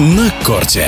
[0.00, 0.86] на корте.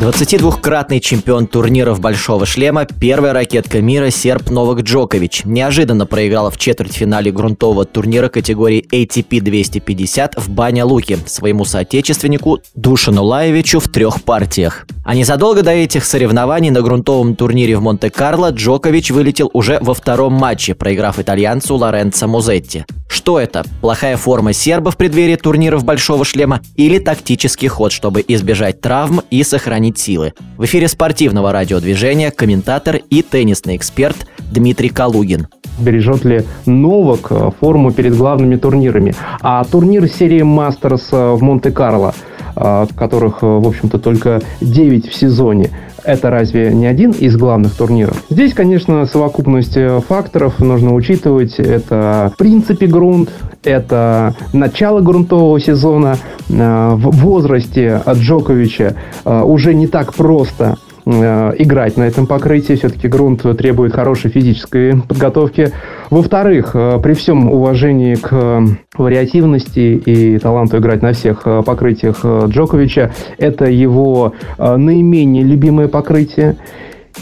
[0.00, 7.30] 22-кратный чемпион турниров «Большого шлема», первая ракетка мира серб Новак Джокович неожиданно проиграла в четвертьфинале
[7.30, 14.86] грунтового турнира категории ATP 250 в Баня-Луке своему соотечественнику Душану Лаевичу в трех партиях.
[15.04, 20.32] А незадолго до этих соревнований на грунтовом турнире в Монте-Карло Джокович вылетел уже во втором
[20.32, 22.84] матче, проиграв итальянцу Лоренцо Музетти.
[23.10, 23.64] Что это?
[23.80, 29.42] Плохая форма серба в преддверии турниров «Большого шлема» или тактический ход, чтобы избежать травм и
[29.42, 30.32] сохранить силы?
[30.56, 35.48] В эфире спортивного радиодвижения комментатор и теннисный эксперт Дмитрий Калугин
[35.80, 39.14] бережет ли Новак э, форму перед главными турнирами.
[39.40, 42.14] А турнир серии Мастерс э, в Монте-Карло,
[42.54, 45.70] э, которых, в общем-то, только 9 в сезоне,
[46.04, 48.22] это разве не один из главных турниров?
[48.30, 49.76] Здесь, конечно, совокупность
[50.08, 51.58] факторов нужно учитывать.
[51.58, 53.30] Это в принципе грунт,
[53.64, 56.16] это начало грунтового сезона.
[56.48, 62.74] В возрасте Джоковича уже не так просто Э, играть на этом покрытии.
[62.74, 65.72] Все-таки грунт требует хорошей физической подготовки.
[66.10, 68.60] Во-вторых, э, при всем уважении к э,
[68.96, 76.56] вариативности и таланту играть на всех покрытиях Джоковича, это его наименее любимое покрытие.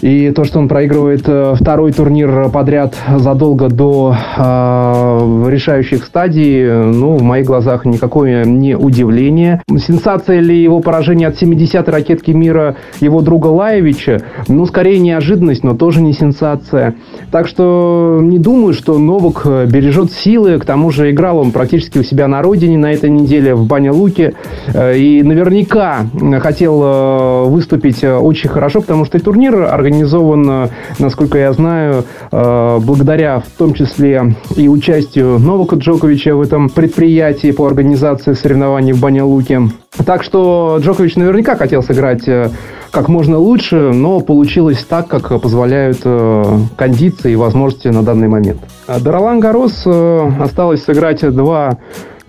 [0.00, 7.16] И то, что он проигрывает э, второй турнир подряд задолго до э, решающих стадий, ну,
[7.16, 9.62] в моих глазах никакое не удивление.
[9.78, 14.22] Сенсация ли его поражение от 70-й ракетки мира его друга Лаевича?
[14.46, 16.94] Ну, скорее неожиданность, но тоже не сенсация.
[17.32, 20.58] Так что не думаю, что Новак бережет силы.
[20.58, 24.34] К тому же играл он практически у себя на родине на этой неделе в Баня-Луке.
[24.74, 26.06] Э, и наверняка
[26.40, 33.40] хотел э, выступить очень хорошо, потому что и турнир организован, насколько я знаю, э, благодаря
[33.40, 39.62] в том числе и участию Новака Джоковича в этом предприятии по организации соревнований в Баня-Луке.
[40.04, 42.50] Так что Джокович наверняка хотел сыграть э,
[42.90, 48.60] как можно лучше, но получилось так, как позволяют э, кондиции и возможности на данный момент.
[49.00, 51.78] До Ролан Гарос осталось сыграть два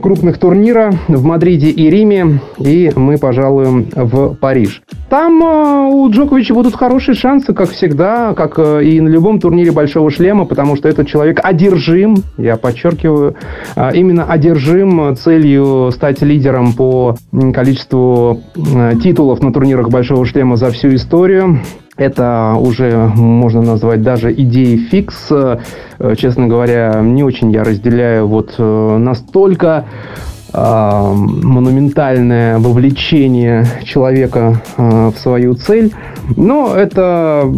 [0.02, 4.82] крупных турнира в Мадриде и Риме, и мы пожалуем в Париж.
[5.10, 9.72] Там э, у Джоковича будут хорошие шансы, как всегда, как э, и на любом турнире
[9.72, 13.36] Большого Шлема, потому что этот человек одержим, я подчеркиваю,
[13.76, 17.16] э, именно одержим целью стать лидером по
[17.54, 18.42] количеству
[19.02, 21.60] титулов на турнирах Большого Шлема за всю историю.
[22.00, 25.32] Это уже можно назвать даже идеей фикс.
[26.18, 29.86] Честно говоря, не очень я разделяю вот настолько
[30.54, 35.94] монументальное вовлечение человека в свою цель.
[36.38, 37.52] Но это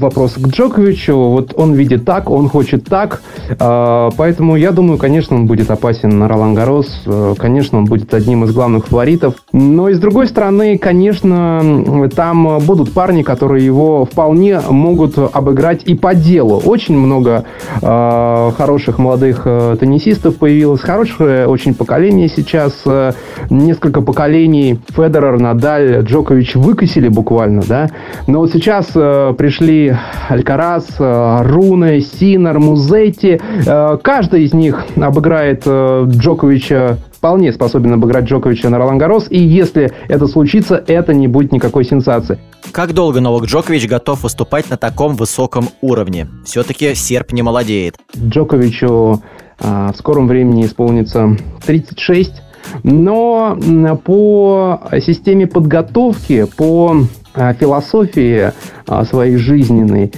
[0.00, 1.14] вопрос к Джоковичу.
[1.14, 3.22] Вот он видит так, он хочет так.
[3.58, 7.02] А, поэтому я думаю, конечно, он будет опасен на Ролан Гарос.
[7.06, 9.34] Э, конечно, он будет одним из главных фаворитов.
[9.52, 15.94] Но и с другой стороны, конечно, там будут парни, которые его вполне могут обыграть и
[15.94, 16.60] по делу.
[16.64, 17.44] Очень много
[17.82, 20.80] а, хороших молодых э, теннисистов появилось.
[20.80, 22.82] Хорошее очень поколение сейчас.
[22.86, 23.12] Э,
[23.50, 27.90] несколько поколений Федерер, Надаль, Джокович выкосили буквально, да.
[28.26, 29.83] Но вот сейчас пришли
[30.28, 33.40] Алькарас, э, Руне, Синер, Музетти.
[33.66, 39.38] Э, каждый из них обыграет э, Джоковича вполне способен обыграть Джоковича на Ролан Гарос, и
[39.38, 42.38] если это случится, это не будет никакой сенсации.
[42.70, 46.26] Как долго Новак Джокович готов выступать на таком высоком уровне?
[46.44, 47.96] Все-таки серп не молодеет.
[48.14, 49.22] Джоковичу
[49.58, 51.34] а, в скором времени исполнится
[51.64, 52.42] 36,
[52.82, 53.58] но
[54.04, 58.52] по системе подготовки, по философии
[58.86, 60.12] э, своей жизненной,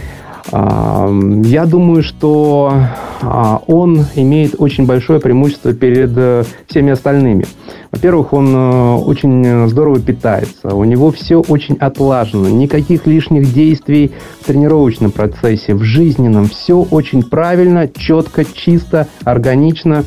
[0.53, 2.73] э, я думаю, что
[3.67, 7.47] он имеет очень большое преимущество перед всеми остальными.
[7.91, 14.13] Во-первых, он очень здорово питается, у него все очень отлажено, никаких лишних действий
[14.43, 20.05] в тренировочном процессе, в жизненном, все очень правильно, четко, чисто, органично.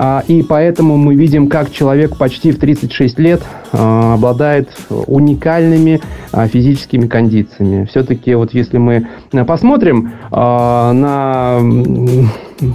[0.00, 3.42] А, и поэтому мы видим, как человек почти в 36 лет
[3.72, 6.00] а, обладает уникальными
[6.30, 7.84] а, физическими кондициями.
[7.84, 9.08] Все-таки вот если мы
[9.44, 11.60] посмотрим на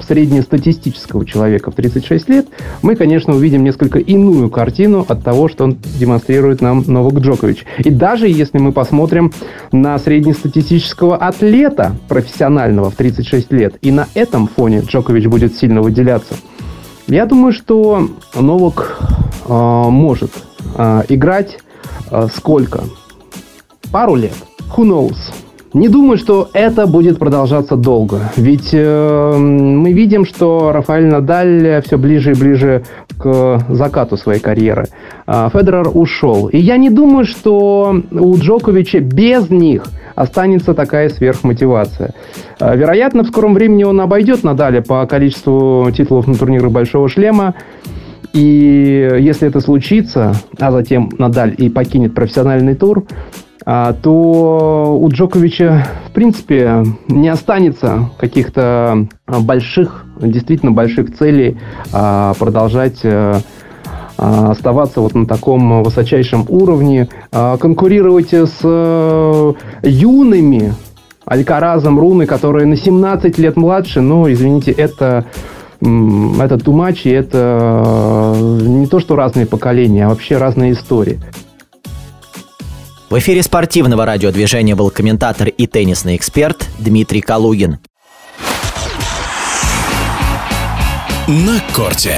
[0.05, 2.47] среднестатистического человека в 36 лет,
[2.81, 7.65] мы, конечно, увидим несколько иную картину от того, что он демонстрирует нам Новак Джокович.
[7.79, 9.31] И даже если мы посмотрим
[9.71, 16.35] на среднестатистического атлета профессионального в 36 лет, и на этом фоне Джокович будет сильно выделяться–
[17.07, 18.99] я думаю, что Новак
[19.47, 20.31] э, может
[20.77, 21.59] э, играть
[22.11, 22.83] э, сколько?
[23.91, 24.35] Пару лет.
[24.75, 25.17] Who knows?
[25.73, 28.31] Не думаю, что это будет продолжаться долго.
[28.37, 32.83] Ведь э, мы видим, что Рафаэль Надаль все ближе и ближе
[33.17, 34.85] к закату своей карьеры.
[35.25, 36.47] А Федерер ушел.
[36.47, 42.13] И я не думаю, что у Джоковича без них останется такая сверхмотивация.
[42.59, 47.55] А, вероятно, в скором времени он обойдет Надаля по количеству титулов на турнирах Большого Шлема.
[48.33, 53.05] И если это случится, а затем Надаль и покинет профессиональный тур,
[53.65, 61.57] а, то у Джоковича, в принципе, не останется каких-то больших, действительно больших целей
[61.93, 63.39] а, продолжать э, а,
[64.17, 70.73] оставаться вот на таком высочайшем уровне, конкурировать с э, юными
[71.25, 75.25] Алькаразом, Руны, которые на 17 лет младше, но, извините, это
[75.83, 81.19] это тумач, и это э, не то, что разные поколения, а вообще разные истории.
[83.09, 87.79] В эфире спортивного радиодвижения был комментатор и теннисный эксперт Дмитрий Калугин.
[91.27, 92.15] На корте.